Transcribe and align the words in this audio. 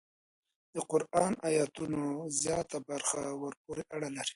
د 0.73 0.75
قران 0.91 1.33
ایتونو 1.47 2.03
زیاته 2.41 2.77
برخه 2.89 3.21
ورپورې 3.41 3.83
اړه 3.95 4.09
لري. 4.15 4.29